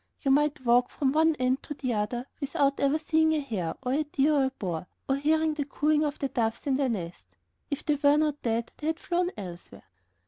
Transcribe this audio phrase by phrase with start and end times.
[0.23, 3.93] You might walk from one end to the other without ever seeing a hare, or
[3.93, 7.27] a deer, or a boar, or hearing the cooing of the doves in their nest.
[7.69, 9.83] If they were not dead, they had flown elsewhere.